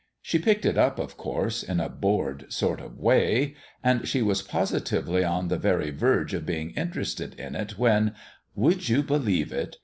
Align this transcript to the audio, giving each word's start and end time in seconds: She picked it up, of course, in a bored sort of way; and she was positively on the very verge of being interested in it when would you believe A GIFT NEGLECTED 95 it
She 0.23 0.39
picked 0.39 0.65
it 0.65 0.79
up, 0.79 0.97
of 0.97 1.15
course, 1.15 1.61
in 1.61 1.79
a 1.79 1.87
bored 1.87 2.51
sort 2.51 2.81
of 2.81 2.97
way; 2.97 3.53
and 3.83 4.07
she 4.07 4.23
was 4.23 4.41
positively 4.41 5.23
on 5.23 5.47
the 5.47 5.59
very 5.59 5.91
verge 5.91 6.33
of 6.33 6.43
being 6.43 6.71
interested 6.71 7.35
in 7.35 7.53
it 7.53 7.77
when 7.77 8.15
would 8.55 8.89
you 8.89 9.03
believe 9.03 9.49
A 9.49 9.49
GIFT 9.49 9.51
NEGLECTED 9.51 9.59
95 9.59 9.67
it 9.69 9.77